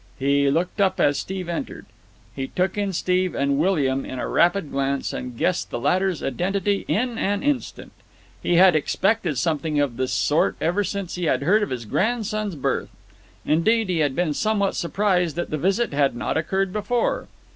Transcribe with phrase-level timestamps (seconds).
[0.17, 1.85] He looked up as Steve entered.
[2.35, 6.85] He took in Steve and William in a rapid glance and guessed the latter's identity
[6.87, 7.91] in an instant.
[8.41, 12.55] He had expected something of this sort ever since he had heard of his grandson's
[12.55, 12.89] birth.
[13.45, 17.27] Indeed, he had been somewhat surprised that the visit had not occurred before.